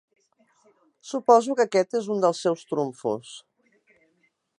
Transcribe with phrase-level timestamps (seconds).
[1.09, 3.35] Suposo que aquest és un dels seus trumfos.